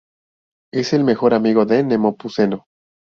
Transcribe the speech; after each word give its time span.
Es 0.73 0.93
el 0.93 1.03
mejor 1.03 1.35
amigo 1.35 1.63
de 1.63 1.83
Nepomuceno. 1.83 2.65